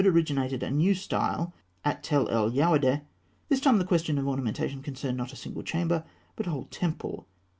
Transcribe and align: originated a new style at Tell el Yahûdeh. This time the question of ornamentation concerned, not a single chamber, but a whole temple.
originated 0.03 0.63
a 0.63 0.71
new 0.71 0.95
style 0.95 1.53
at 1.85 2.01
Tell 2.01 2.27
el 2.29 2.49
Yahûdeh. 2.49 3.03
This 3.49 3.61
time 3.61 3.77
the 3.77 3.85
question 3.85 4.17
of 4.17 4.27
ornamentation 4.27 4.81
concerned, 4.81 5.15
not 5.17 5.31
a 5.31 5.35
single 5.35 5.61
chamber, 5.61 6.03
but 6.35 6.47
a 6.47 6.49
whole 6.49 6.65
temple. 6.71 7.27